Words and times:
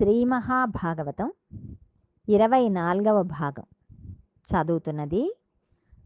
శ్రీ 0.00 0.24
మహాభాగవతం 0.24 1.32
ఇరవై 2.28 2.68
నాలుగవ 2.68 3.22
భాగం. 3.22 3.64
చదువుతున్నది 4.22 5.36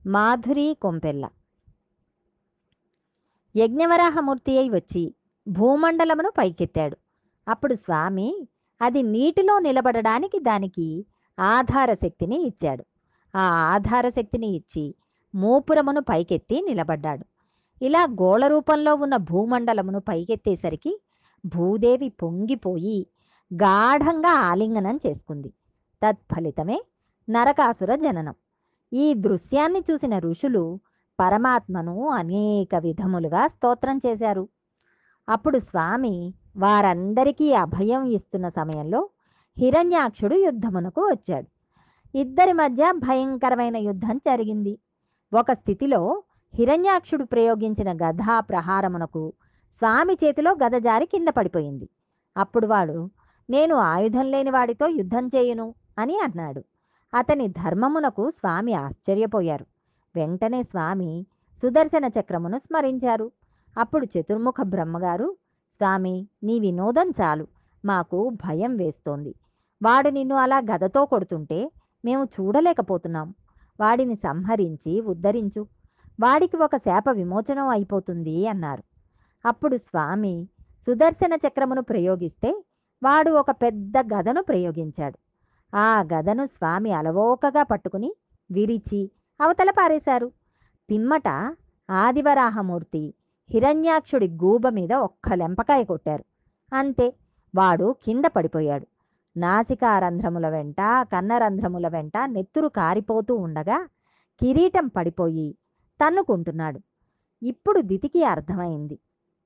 మాధురి 0.06 0.76
కొంపెల్ల. 0.82 1.29
యజ్ఞవరాహమూర్తి 3.56 4.59
అయి 4.59 4.71
వచ్చి 4.71 5.14
భూమండలమును 5.48 6.30
పైకెత్తాడు. 6.38 6.96
అప్పుడు 7.48 7.74
స్వామి 7.74 8.48
అది 8.82 9.03
నీటిలో 9.03 9.58
నిలబడడానికి 9.58 10.38
దానికి 10.38 11.06
ఆధార 11.40 11.94
శక్తిని 11.94 12.42
ఇచ్చాడు. 12.42 12.84
ఆ 13.36 13.40
ఆధార 13.74 14.08
శక్తిని 14.08 14.46
ఇచ్చి 14.46 14.94
మూపురమును 15.34 16.00
పైకెత్తి 16.00 16.62
నిలబడ్డాడు. 16.62 17.24
ఇలా 17.84 18.05
గోళ 18.05 18.46
రూపంలో 18.46 18.95
ఉన్న 18.95 19.16
భూమండలమును 19.16 20.00
పైకెత్తేసరికి 20.00 21.02
భూదేవి 21.46 22.09
పొంగిపోయి 22.09 23.06
గాఢంగా 23.55 24.30
ఆలింగనం 24.30 24.98
చేసుకుంది. 25.07 25.48
తత్ఫలితమే 26.02 26.83
నరకాసుర 27.30 27.95
జననం. 27.95 28.34
ఈ 28.93 29.15
దృశ్యాన్ని 29.15 29.84
చూసిన 29.91 30.19
ఋషులు 30.19 30.80
పరమాత్మను 31.21 32.09
అనేక 32.09 32.74
విధములుగా 32.74 33.47
స్తోత్రం 33.47 34.01
చేశారు. 34.07 34.48
అప్పుడు 35.29 35.59
స్వామి 35.59 36.34
వారందరికీ 36.57 37.52
అభయం 37.52 38.05
ఇస్తున్న 38.05 38.48
సమయంలో 38.48 39.11
హిరణ్యాక్షుడు 39.59 40.35
యుద్ధమునకు 40.35 41.01
వచ్చాడు. 41.01 41.46
ఇద్దరి 42.19 42.52
మధ్య 42.52 42.93
భయంకరమైన 42.93 43.77
యుద్ధం 43.77 44.16
జరిగింది. 44.16 44.79
ఒక 45.35 45.52
స్థితిలో 45.52 46.23
హిరణ్యాక్షుడు 46.55 47.24
ప్రయోగించిన 47.24 47.93
గధా 47.93 48.41
ప్రహారమునకు 48.41 49.33
స్వామి 49.74 50.15
చేతిలో 50.24 50.52
గద 50.52 50.79
జారి 50.79 51.07
కింద 51.07 51.29
పడిపోయింది. 51.29 51.88
అప్పుడు 52.37 52.66
వాడు 52.66 53.10
నేను 53.51 53.75
ఆయుధం 53.75 54.23
లేని 54.23 54.51
వాడితో 54.51 54.87
యుద్ధం 54.87 55.27
చేయును? 55.27 55.75
అని 55.98 56.19
అన్నాడు. 56.19 56.65
అతని 57.15 57.49
ధర్మమునకు 57.49 58.30
స్వామి 58.30 58.74
ఆశ్చర్యపోయారు. 58.74 59.66
వెంటనే 60.15 60.63
స్వామి 60.63 61.27
సుదర్శన 61.63 62.10
చక్రమును 62.21 62.59
స్మరించారు. 62.59 63.30
అప్పుడు 63.79 64.06
చతుర్ముఖ 64.06 64.54
బ్రహ్మగారు 64.62 65.36
స్వామి 65.72 66.28
నీ 66.42 66.60
వినోదం 66.60 67.10
చాలు. 67.10 67.46
మాకు 67.84 68.28
భయం 68.28 68.76
వేస్తోంది. 68.76 69.34
వాడు 69.82 70.08
నిన్ను 70.08 70.34
అలా 70.34 70.58
గదతో 70.58 71.04
కొడుతుంటే 71.04 71.70
మేము 72.04 72.24
చూడలేకపోతున్నాం. 72.24 73.34
వాడిని 73.80 74.14
సంహరించి 74.14 75.00
ఉద్ధరించు. 75.00 75.66
వాడికి 76.20 76.56
ఒక 76.56 76.76
శాప 76.76 77.04
విమోచనం 77.08 77.69
అయిపోతుంది 77.69 78.48
అన్నారు. 78.48 78.82
అప్పుడు 79.48 79.76
స్వామి 79.76 80.48
సుదర్శన 80.86 81.32
చక్రమును 81.46 81.82
ప్రయోగిస్తే 81.82 82.64
వాడు 83.02 83.30
ఒక 83.30 83.50
పెద్ద 83.50 83.98
గదను 84.14 84.42
ప్రయోగించాడు. 84.42 85.18
ఆ 85.74 86.02
గదను 86.02 86.44
స్వామి 86.46 86.92
అలవోకగా 86.92 87.62
పట్టుకుని 87.62 88.14
విరిచి 88.50 89.10
అవతల 89.41 89.70
పారేశారు. 89.70 90.32
పిమ్మట 90.91 91.28
ఆదివరాహమూర్తి 91.91 93.14
హిరణ్యాక్షుడి 93.50 94.28
గూబ 94.28 94.69
మీద 94.69 94.92
ఒక్క 94.92 95.32
లెంపకాయ 95.32 95.84
కొట్టారు. 95.84 96.24
అంతే 96.72 97.06
వాడు 97.54 97.96
కింద 98.04 98.24
పడిపోయాడు. 98.24 98.86
నాసికారంధ్రముల 99.36 100.48
వెంట 100.48 100.80
కన్నరంధ్రముల 101.12 101.88
వెంట 101.88 102.12
నెత్తురు 102.26 102.69
కారిపోతూ 102.69 103.34
ఉండగా 103.36 103.78
కిరీటం 104.41 104.86
పడిపోయి 104.86 105.48
తన్నుకుంటున్నాడు. 106.00 106.80
ఇప్పుడు 107.42 107.80
దితికి 107.80 108.24
అర్థమైంది. 108.24 108.98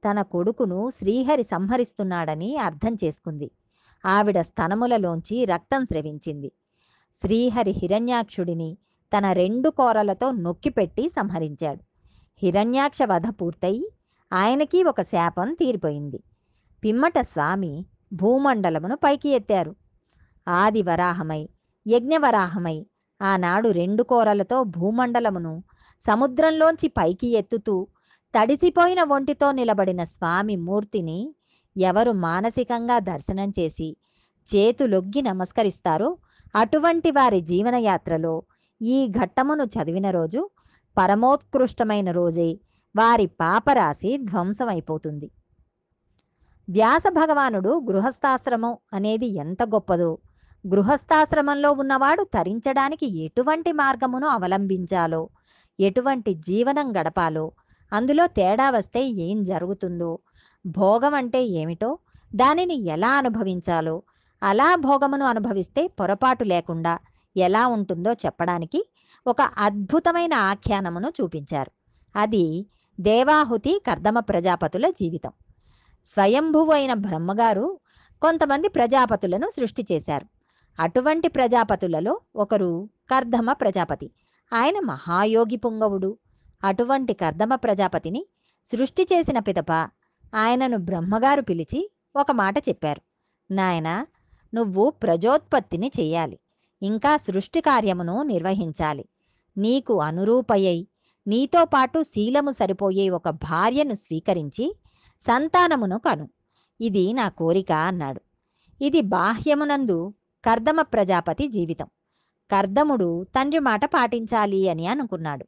తన 0.04 0.22
కొడుకును 0.22 0.90
శ్రీహరి 0.90 1.42
సంహరిస్తున్నాడని 1.42 2.56
అర్థం 2.56 2.94
చేసుకుంది. 3.04 3.50
ఆవిడ 4.06 4.40
స్తనములలోంచి 4.40 5.44
రక్తం 5.44 5.84
స్రవించింది. 5.84 6.52
శ్రీహరి 7.14 7.70
హిరణ్యాక్షుడిని 7.70 8.78
తన 9.18 9.32
రెండు 9.32 9.70
కోరలతో 9.70 10.30
నొక్కిపెట్టి 10.30 11.08
సంహరించాడు. 11.08 11.80
హిరణ్యాక్ష 12.42 12.98
వధ 13.02 13.26
పూర్తయి 13.28 13.92
ఆయనకి 14.32 14.84
ఒక 14.84 15.00
శాపం 15.00 15.54
తీరిపోయింది. 15.54 16.22
పిమ్మట 16.84 17.18
స్వామి 17.18 17.86
భూమండలమును 18.12 18.96
పైకి 18.96 19.28
ఎత్తారు. 19.28 19.76
ఆది 20.48 20.82
వరాహమై 20.82 21.48
యజ్ఞవరాహమై 21.86 22.86
ఆనాడు 23.22 23.68
రెండు 23.68 24.02
కోరలతో 24.02 24.62
భూమండలమును 24.62 25.62
సముద్రంలోంచి 26.06 26.88
పైకి 26.88 27.26
ఎత్తుతూ 27.26 27.86
తడిసిపోయిన 28.34 29.02
ఒంటితో 29.02 29.52
నిలబడిన 29.52 30.04
స్వామి 30.04 30.56
మూర్తిని 30.56 31.34
ఎవరు 31.76 32.12
మానసికంగా 32.12 32.98
దర్శనం 32.98 33.52
చేసి 33.58 33.96
చేతులొగ్గి 34.48 35.22
నమస్కరిస్తారో 35.22 36.18
అటువంటి 36.54 37.10
వారి 37.10 37.40
జీవనయాత్రలో 37.40 38.42
ఈ 38.82 39.08
ఘట్టమును 39.08 39.64
చదివిన 39.64 40.10
రోజు 40.10 40.50
పరమోత్కృష్టమైన 40.96 42.10
రోజే 42.10 42.60
వారి 42.96 43.26
పాపరాశి 43.26 44.16
ధ్వంసమైపోతుంది. 44.16 45.30
వ్యాస 46.68 47.02
భగవానుడు 47.10 47.82
గృహస్థాశ్రమం 47.90 48.76
అనేది 48.92 49.26
ఎంత 49.26 49.62
గొప్పదో 49.62 50.18
గృహస్థాశ్రమంలో 50.66 51.72
ఉన్నవాడు 51.72 52.24
తరించడానికి 52.34 53.24
ఎటువంటి 53.24 53.72
మార్గమును 53.72 54.26
అవలంబించాలో 54.26 55.28
ఎటువంటి 55.80 56.34
జీవనం 56.34 56.96
గడపాలో 57.00 57.52
అందులో 57.92 58.26
తేడా 58.26 58.70
వస్తే 58.70 59.06
ఏం 59.06 59.42
జరుగుతుందో? 59.42 60.18
భోగం 60.66 61.14
అంటే 61.14 61.44
ఏమిటో? 61.44 61.98
దానిని 62.34 62.74
ఎలా 62.74 63.10
అనుభవించాలో? 63.10 64.02
అలా 64.42 64.76
భోగమును 64.76 65.24
అనుభవిస్తే 65.24 65.86
పొరపాటు 65.86 66.44
లేకుండా 66.44 66.98
ఎలా 67.36 67.66
ఉంటుందో 67.66 68.12
చెప్పడానికి 68.12 68.90
ఒక 69.26 69.40
అద్భుతమైన 69.40 70.34
ఆఖ్యానమును 70.34 71.12
చూపించారు. 71.20 71.70
అది 72.16 72.66
దేవాహుతి 73.00 73.82
కర్దమ 73.86 74.20
ప్రజాపతుల 74.20 74.90
జీవితం. 74.90 75.32
స్వయంభువు 76.06 76.72
అయిన 76.72 76.94
బ్రహ్మగారు 76.94 77.78
కొంతమంది 78.22 78.68
ప్రజాపతులను 78.68 79.50
సృష్టి 79.50 79.86
చేశారు. 79.92 80.26
అటువంటి 80.80 81.28
ప్రజాపతులలో 81.28 82.20
ఒకరు 82.36 82.88
కర్ధమ 83.10 83.52
ప్రజాపతి. 83.52 84.10
ఆయన 84.52 84.80
మహాయోగి 84.80 85.56
పుంగవుడు. 85.56 86.16
అటువంటి 86.64 87.12
కర్దమ 87.12 87.54
ప్రజాపతిని 87.54 88.26
సృష్టి 88.66 89.02
చేసిన 89.02 89.38
పిదప 89.38 89.72
ఆయనను 90.34 90.78
బ్రహ్మగారు 90.78 91.42
పిలిచి 91.42 91.92
ఒక 92.16 92.30
మాట 92.30 92.58
చెప్పారు. 92.58 93.02
నాయన 93.54 94.06
నువ్వు 94.54 94.90
ప్రజోత్పత్తిని 94.90 95.92
చెయ్యాలి. 96.00 96.38
ఇంకా 96.82 97.16
సృష్టి 97.16 97.60
కార్యమును 97.60 98.22
నిర్వహించాలి. 98.22 99.04
నీకు 99.58 100.00
అనురూపయ్యై 100.00 100.88
నీతో 101.26 101.64
పాటు 101.64 102.02
శీలము 102.02 102.50
సరిపోయే 102.50 103.10
ఒక 103.10 103.28
భార్యను 103.28 103.94
స్వీకరించి 103.94 104.76
సంతానమును 105.20 105.98
కను. 105.98 106.28
ఇది 106.80 107.12
నా 107.12 107.28
కోరిక 107.28 107.72
అన్నాడు. 107.72 108.20
ఇది 108.80 109.00
బాహ్యమునందు 109.00 110.14
కర్దమ 110.44 110.82
ప్రజాపతి 110.82 111.48
జీవితం. 111.48 111.86
కర్దముడు 112.50 113.24
తండ్రి 113.24 113.58
మాట 113.58 113.84
పాటించాలి 113.84 114.68
అని 114.68 114.86
అనుకున్నాడు. 114.86 115.46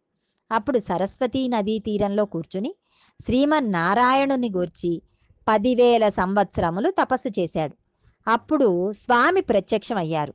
అప్పుడు 0.55 0.79
సరస్వతీ 0.79 1.49
నదీ 1.49 1.79
తీరంలో 1.79 2.25
కూర్చుని 2.25 2.75
శ్రీమన్నారాయణుని 3.21 4.51
గూర్చి 4.51 5.03
పదివేల 5.49 6.09
సంవత్సరములు 6.09 6.91
తపస్సు 6.91 7.41
చేశాడు. 7.41 7.75
అప్పుడు 8.31 8.93
స్వామి 8.93 9.41
ప్రత్యక్షమయ్యారు. 9.41 10.35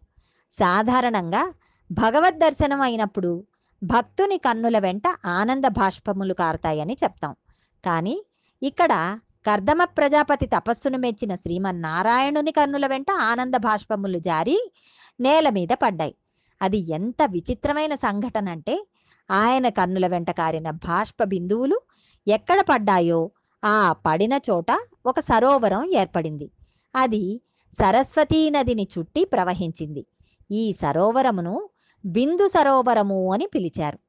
సాధారణంగా 0.52 1.54
భగవద్ 1.92 2.40
దర్శనం 2.40 2.82
అయినప్పుడు 2.82 3.44
భక్తుని 3.84 4.38
కన్నుల 4.38 4.80
వెంట 4.80 5.04
ఆనంద 5.26 5.66
భాష్పములు 5.66 6.34
కారుతాయని 6.34 6.98
చెప్తాం. 7.04 7.36
కానీ 7.86 8.26
ఇక్కడ 8.64 9.20
కర్దమ 9.46 9.84
ప్రజాపతి 9.84 10.46
తపస్సును 10.46 10.98
మెచ్చిన 10.98 11.36
శ్రీమన్నారాయణుని 11.36 12.52
కన్నుల 12.52 12.88
వెంట 12.88 13.12
ఆనంద 13.12 13.56
భాష్పములు 13.56 14.20
జారి 14.20 14.72
నేల 15.20 15.50
మీద 15.50 15.68
పడ్డాయి. 15.74 16.16
అది 16.62 16.78
ఎంత 16.78 17.22
విచిత్రమైన 17.32 17.96
సంఘటన 17.96 18.50
అంటే 18.50 18.76
ఆయన 19.32 19.70
కన్నుల 19.70 20.08
వెంట 20.08 20.32
కారిన 20.32 20.72
బాష్ప 20.72 21.24
బిందువులు 21.24 21.82
ఎక్కడ 22.28 22.62
పడ్డాయో 22.62 23.32
ఆ 23.64 23.94
పడిన 24.06 24.40
చోట 24.50 24.80
ఒక 25.06 25.20
సరోవరం 25.20 25.86
ఏర్పడింది. 25.86 26.52
అది 26.96 27.42
సరస్వతీ 27.80 28.50
నదిని 28.50 28.88
చుట్టి 29.00 29.26
ప్రవహించింది. 29.26 30.06
ఈ 30.52 30.72
సరోవరమును 30.72 31.70
బిందు 32.06 32.48
సరోవరము 32.48 33.34
అని 33.34 33.48
పిలిచారు. 33.56 34.00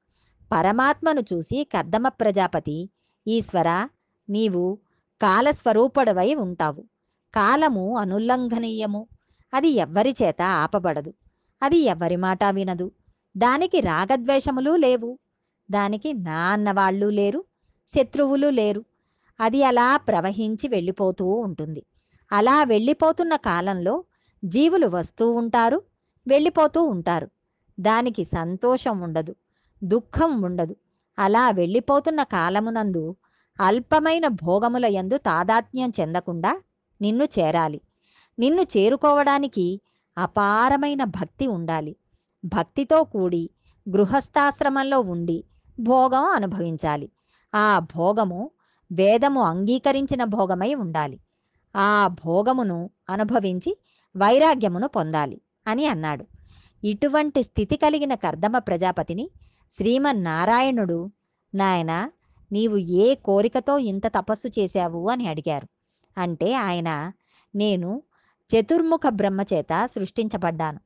పరమాత్మను 0.52 1.20
చూసి 1.20 1.64
కర్దమ 1.64 2.08
ప్రజాపతి 2.08 2.90
ఈశ్వర 3.26 3.88
నీవు 4.30 4.78
కాలస్వరూపుడవై 5.22 6.34
ఉంటావు. 6.34 6.84
కాలము 7.34 7.98
అనుల్లంఘనీయము. 7.98 9.06
అది 9.54 9.68
ఎవ్వరి 9.68 10.14
చేత 10.22 10.42
ఆపబడదు. 10.42 11.14
అది 11.62 11.78
ఎవరి 11.78 12.16
మాట 12.16 12.44
వినదు. 12.44 12.92
దానికి 13.36 13.80
రాగద్వేషములు 13.80 14.76
లేవు. 14.76 15.18
దానికి 15.70 16.14
నా 16.14 16.50
అన్నవాళ్ళు 16.50 17.06
లేరు. 17.06 17.44
శత్రువులు 17.94 18.48
లేరు. 18.48 18.84
అది 19.40 19.62
అలా 19.62 19.96
ప్రవహించి 19.96 20.68
వెళ్ళిపోతూ 20.68 21.30
ఉంటుంది. 21.30 21.86
అలా 22.32 22.62
వెళ్ళిపోతున్న 22.62 23.36
కాలంలో 23.36 24.04
జీవులు 24.44 24.86
వస్తూ 24.86 25.32
ఉంటారు 25.32 25.82
వెళ్ళిపోతూ 26.28 26.82
ఉంటారు. 26.82 27.30
దానికి 27.80 28.24
సంతోషం 28.24 29.00
ఉండదు 29.00 29.34
దుఃఖం 29.84 30.42
ఉండదు. 30.42 30.76
అలా 31.18 31.50
వెళ్ళిపోతున్న 31.50 32.22
కాలమునందు 32.22 33.16
అల్పమైన 33.60 34.28
భోగముల 34.28 34.86
యందు 34.86 35.16
తాదాత్మ్యం 35.16 35.92
చెందకుండా 36.00 36.62
నిన్ను 37.02 37.24
చేరాలి. 37.24 37.80
నిన్ను 38.38 38.62
చేరుకోవడానికి 38.62 39.80
అపారమైన 40.18 41.04
భక్తి 41.04 41.46
ఉండాలి. 41.46 41.96
భక్తితో 42.44 43.04
కూడి 43.04 43.50
గృహస్థాశ్రమంలో 43.90 45.00
ఉండి 45.00 45.44
భోగం 45.80 46.24
అనుభవించాలి. 46.24 47.12
ఆ 47.54 47.78
భోగము 47.78 48.50
వేదము 48.92 49.40
అంగీకరించిన 49.40 50.24
భోగమై 50.24 50.74
ఉండాలి. 50.74 51.20
ఆ 51.76 52.06
భోగమును 52.06 52.90
అనుభవించి 53.10 53.78
వైరాగ్యమును 54.16 54.88
పొందాలి 54.88 55.40
అని 55.66 55.86
అన్నాడు. 55.86 56.26
ఇటువంటి 56.84 57.42
స్థితి 57.42 57.76
కలిగిన 57.76 58.14
కర్దమ 58.14 58.58
ప్రజాపతిని 58.58 59.30
శ్రీమన్నారాయణుడు 59.72 61.10
నాయన 61.54 62.10
నీవు 62.52 62.76
ఏ 62.76 63.14
కోరికతో 63.14 63.78
ఇంత 63.78 64.06
తపస్సు 64.06 64.48
చేశావు? 64.48 65.10
అని 65.10 65.28
అడిగారు. 65.28 65.68
అంటే 66.18 66.54
ఆయన 66.54 67.12
నేను 67.56 68.02
చతుర్ముఖ 68.50 69.00
బ్రహ్మచేత 69.08 69.84
సృష్టించబడ్డాను. 69.84 70.80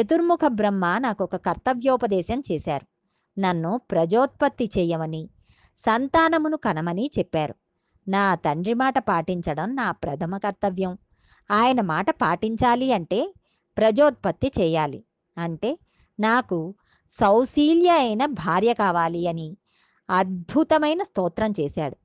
చతుర్ముఖ 0.00 0.38
బ్రహ్మ 0.46 0.98
నాకు 0.98 1.24
ఒక 1.24 1.36
కర్తవ్యోపదేశం 1.36 2.42
చేశారు. 2.52 2.86
నన్ను 3.40 3.80
ప్రజోత్పత్తి 3.90 4.70
చేయమని 4.78 5.30
సంతానమును 5.76 6.56
కనమని 6.56 7.10
చెప్పారు. 7.18 7.54
నా 8.08 8.34
తండ్రి 8.34 8.74
మాట 8.74 8.98
పాటించడం 8.98 9.74
నా 9.74 9.90
ప్రథమ 9.90 10.36
కర్తవ్యం. 10.36 10.98
ఆయన 11.50 11.80
మాట 11.80 12.10
పాటించాలి 12.10 12.92
అంటే 12.92 13.34
ప్రజోత్పత్తి 13.76 14.52
చేయాలి. 14.60 15.04
అంటే 15.38 15.78
నాకు 16.20 16.74
సౌశీల్య 17.10 17.90
అయిన 17.90 18.26
భార్య 18.26 18.74
కావాలి 18.74 19.28
అని 19.28 19.56
అద్భుతమైన 20.10 21.02
స్తోత్రం 21.02 21.52
చేశాడు. 21.60 21.96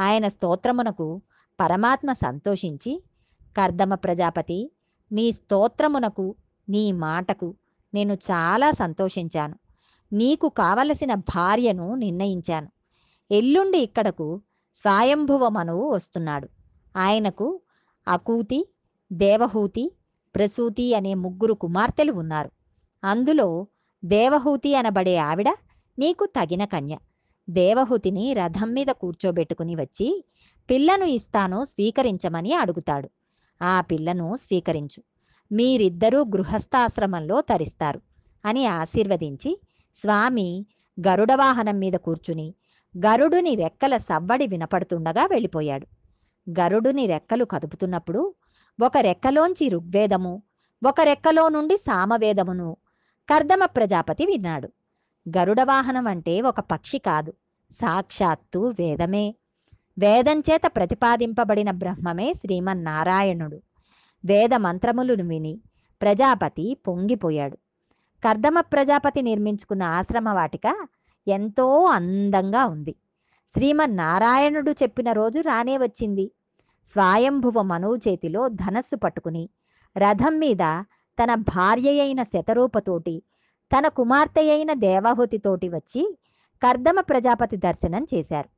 ఆయన 0.00 0.28
స్తోత్రమునకు 0.28 1.22
పరమాత్మ 1.60 2.12
సంతోషించి 2.12 3.04
కర్దమ 3.56 3.94
ప్రజాపతి 3.94 4.72
నీ 5.12 5.32
స్తోత్రమునకు 5.32 6.34
నీ 6.68 6.92
మాటకు 6.92 7.54
నేను 7.94 8.14
చాలా 8.14 8.70
సంతోషించాను. 8.70 9.58
నీకు 10.12 10.48
కావలసిన 10.48 11.14
భార్యను 11.14 11.94
నిర్ణయించాను. 11.94 12.68
ఎల్లుండి 13.30 13.78
ఇక్కడకు 13.78 14.40
స్వయంభువ 14.76 15.48
మనువు 15.48 15.90
వస్తున్నాడు. 15.90 16.48
ఆయనకు 16.96 17.60
అకూతి 18.08 18.68
దేవహూతి 19.12 19.92
ప్రసూతి 20.36 20.94
అనే 20.94 21.14
ముగ్గురు 21.14 21.54
కుమార్తెలు 21.54 22.12
ఉన్నారు. 22.12 22.50
అందులో 23.04 23.66
దేవహూతి 24.04 24.74
అనబడే 24.74 25.16
ఆవిడ 25.16 25.48
నీకు 25.98 26.26
తగిన 26.26 26.64
కన్య. 26.64 26.98
దేవహూతిని 27.50 28.32
రథం 28.32 28.72
మీద 28.72 28.86
కూర్చోబెట్టుకుని 28.86 29.74
వచ్చి 29.74 30.24
పిల్లను 30.70 31.04
ఇస్తాను 31.04 31.64
స్వీకరించమని 31.64 32.54
అడుగుతాడు. 32.54 33.10
ఆ 33.62 33.80
పిల్లను 33.80 34.36
స్వీకరించు. 34.36 35.02
మీరిద్దరూ 35.52 36.24
గృహస్థాశ్రమంలో 36.24 37.40
తరిస్తారు 37.40 38.00
అని 38.44 38.66
ఆశీర్వదించి 38.66 39.60
స్వామి 39.94 40.66
గరుడ 41.06 41.32
వాహనం 41.34 41.78
మీద 41.78 41.92
కూర్చుని 41.92 42.54
గరుడుని 42.94 43.54
రెక్కల 43.54 43.96
సవ్వడి 43.96 44.46
వినపడుతుండగా 44.46 45.26
వెళ్ళిపోయాడు. 45.30 45.86
గరుడుని 46.46 47.06
రెక్కలు 47.06 47.44
కదుపుతున్నప్పుడు 47.44 48.34
ఒక 48.82 48.98
రెక్కలోంచి 48.98 49.68
ఋగ్వేదము 49.68 50.42
ఒక 50.86 51.00
రెక్కలో 51.00 51.48
నుండి 51.48 51.76
సామవేదమును 51.76 52.76
కర్దమ 53.28 53.64
ప్రజాపతి 53.64 54.26
విన్నాడు. 54.26 54.68
గరుడ 55.38 55.60
వాహనం 55.62 56.06
అంటే 56.06 56.40
ఒక 56.40 56.60
పక్షి 56.60 56.98
కాదు 56.98 57.32
సాక్షాత్తు 57.70 58.74
వేదమే. 58.80 59.34
వేదంచేత 59.98 60.60
ప్రతిపాదింపబడిన 60.66 61.70
బ్రహ్మమే 61.70 62.32
శ్రీమన్నారాయణుడు. 62.32 63.60
వేద 64.24 64.54
మంత్రములను 64.54 65.24
విని 65.24 65.60
ప్రజాపతి 66.02 66.76
పొంగిపోయాడు. 66.86 67.58
కర్దమ 68.24 68.60
ప్రజాపతి 68.60 69.22
నిర్మించుకున్న 69.22 69.82
ఆశ్రమ 69.82 70.28
వాటిక 70.28 70.86
ఎంతో 71.28 71.84
అందంగా 71.84 72.66
ఉంది. 72.66 72.94
శ్రీమన్నారాయణుడు 73.48 74.70
చెప్పిన 74.70 75.12
రోజు 75.12 75.38
రానే 75.40 75.78
వచ్చింది. 75.78 76.30
స్వయంభువ 76.92 77.62
మనువు 77.62 77.96
చేతిలో 77.96 78.48
ధనస్సు 78.48 78.96
పట్టుకుని 78.96 79.48
రథం 79.96 80.38
మీద 80.38 80.82
తన 81.22 81.34
భార్య 81.34 82.00
అయిన 82.00 82.22
శతరూపతోటి 82.22 83.22
తన 83.72 83.88
కుమార్తె 83.88 84.50
అయిన 84.50 84.72
దేవహూతితోటి 84.72 85.68
వచ్చి 85.68 86.18
కర్దమ 86.62 87.00
ప్రజాపతి 87.00 87.56
దర్శనం 87.56 88.06
చేశారు. 88.14 88.48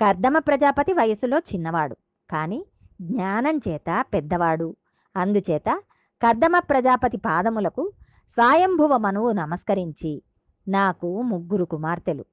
కర్దమ 0.00 0.38
ప్రజాపతి 0.38 0.92
వయసులో 0.92 1.38
చిన్నవాడు. 1.38 1.96
కానీ 2.30 2.64
జ్ఞానం 3.00 3.60
చేత 3.68 4.04
పెద్దవాడు. 4.14 4.76
అందుచేత 5.16 5.82
కర్దమ 6.22 6.58
ప్రజాపతి 6.58 7.16
పాదములకు 7.16 7.92
స్వయంభువ 8.28 8.96
మనువు 8.96 9.32
నమస్కరించి 9.32 10.22
నాకు 10.68 11.22
ముగ్గురు 11.22 11.64
కుమార్తెలు. 11.64 12.24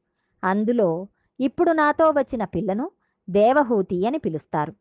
అందులో 0.44 1.08
ఇప్పుడు 1.40 1.72
నాతో 1.72 2.10
వచ్చిన 2.10 2.44
పిల్లను 2.44 2.92
దేవహూతి 3.30 4.08
అని 4.08 4.18
పిలుస్తారు. 4.18 4.74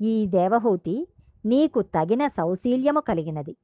ఈ 0.00 0.26
దేవహూతి 0.26 1.08
నీకు 1.46 1.82
తగిన 1.82 2.26
సౌశీల్యము 2.26 3.00
కలిగినది. 3.00 3.56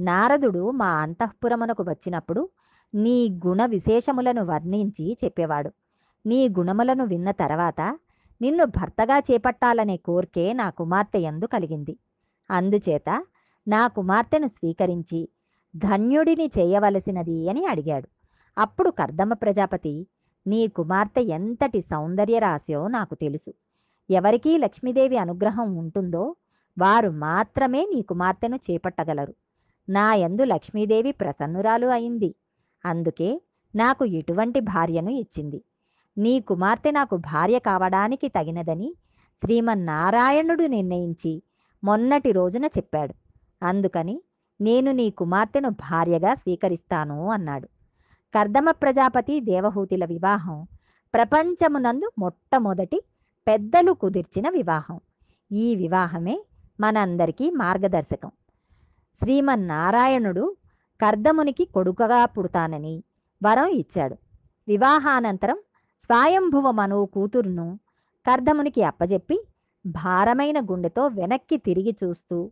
నారదుడు 0.00 0.70
మా 0.70 0.88
అంతఃపురమునకు 0.88 1.82
వచ్చినప్పుడు 1.82 2.48
నీ 2.94 3.40
గుణ 3.46 3.66
విశేషములను 3.66 4.44
వర్ణించి 4.44 5.16
చెప్పేవాడు. 5.24 5.72
నీ 6.26 6.48
గుణములను 6.48 7.04
విన్న 7.04 7.30
తర్వాత 7.30 7.98
నిన్ను 8.40 8.64
భర్తగా 8.64 9.18
చేపట్టాలనే 9.18 9.96
కోర్కే 9.96 10.52
నా 10.52 10.70
కుమార్తె 10.70 11.18
యందు 11.18 11.46
కలిగింది. 11.46 11.98
అందుచేత 12.50 13.24
నా 13.68 13.88
కుమార్తెను 13.88 14.46
స్వీకరించి 14.46 15.28
ధన్యుడిని 15.76 16.50
చేయవలసినది 16.58 17.48
అని 17.48 17.66
అడిగాడు. 17.66 18.08
అప్పుడు 18.58 18.90
కర్దమ 18.90 19.32
ప్రజాపతి 19.32 20.06
నీ 20.46 20.68
కుమార్తె 20.68 21.20
ఎంతటి 21.20 21.80
సౌందర్య 21.80 22.38
రాశో 22.38 22.88
నాకు 22.88 23.14
తెలుసు. 23.14 23.54
ఎవరికీ 24.10 24.58
లక్ష్మీదేవి 24.58 25.16
అనుగ్రహం 25.16 25.76
ఉంటుందో 25.76 26.36
వారు 26.78 27.10
మాత్రమే 27.10 27.82
నీ 27.94 28.02
కుమార్తెను 28.02 28.56
చేపట్టగలరు. 28.56 29.34
నా 29.88 30.14
యందు 30.14 30.44
లక్ష్మీదేవి 30.44 31.12
ప్రసన్నురాలు 31.12 31.86
అయింది. 31.86 32.34
అందుకే 32.84 33.40
నాకు 33.74 34.04
ఇటువంటి 34.04 34.60
భార్యను 34.60 35.10
ఇచ్చింది. 35.10 35.64
నీ 36.20 36.40
కుమార్తె 36.40 36.90
నాకు 36.90 37.16
భార్య 37.16 37.58
కావడానికి 37.58 38.28
తగినదని 38.28 38.94
శ్రీమన్నారాయణుడు 39.42 40.64
నిర్ణయించి 40.66 41.42
మొన్నటి 41.84 42.32
రోజున 42.32 42.64
చెప్పాడు. 42.64 43.14
అందుకని 43.64 44.22
నేను 44.60 44.92
నీ 44.92 45.10
కుమార్తెను 45.10 45.68
భార్యగా 45.68 46.34
స్వీకరిస్తాను 46.34 47.30
అన్నాడు. 47.30 47.68
కర్దమ 48.34 48.70
ప్రజాపతి 48.70 49.40
దేవహూతిల 49.40 50.04
వివాహం 50.04 50.66
ప్రపంచమునందు 51.14 52.10
మొట్టమొదటి 52.18 53.02
పెద్దలు 53.48 53.92
కుదిర్చిన 53.92 54.48
వివాహం. 54.48 55.00
ఈ 55.52 55.76
వివాహమే 55.76 56.44
మనందరికీ 56.80 57.50
మార్గదర్శకం. 57.50 58.30
శ్రీమన్నారాయణుడు 59.20 60.56
కర్దమునికి 61.00 61.64
కొడుకగా 61.64 62.24
పుడతానని 62.24 63.02
వరం 63.44 63.68
ఇచ్చాడు. 63.68 64.16
వివాహానంతరం 64.68 65.58
స్వయంభువ 66.02 66.70
మనువు 66.70 67.06
కూతురును 67.06 67.78
కర్ధమునికి 68.26 68.82
అప్పజెప్పి 68.82 69.36
భారమైన 69.86 70.60
గుండెతో 70.60 71.06
వెనక్కి 71.06 71.56
తిరిగి 71.56 71.96
చూస్తూ 72.04 72.50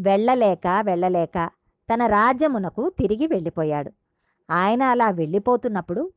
వెళ్ళలేక 0.00 0.66
వెళ్ళలేక 0.82 1.50
తన 1.88 2.06
రాజ్యమునకు 2.06 2.90
తిరిగి 2.98 3.26
వెళ్ళిపోయాడు. 3.26 3.90
ఆయన 4.50 4.82
అలా 4.82 5.10
వెళ్ళిపోతున్నప్పుడు 5.10 6.12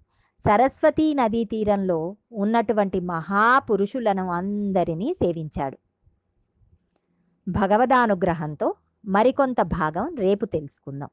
సరస్వతీ 0.45 1.13
నదీ 1.13 1.43
తీరంలో 1.43 2.15
ఉన్నటువంటి 2.31 2.99
మహాపురుషులను 2.99 4.31
అందరినీ 4.31 5.13
సేవించాడు. 5.13 5.77
భగవదానుగ్రహంతో 7.47 8.73
మరికొంత 9.05 9.61
భాగం 9.61 10.15
రేపు 10.15 10.45
తెలుసుకుందాం. 10.45 11.09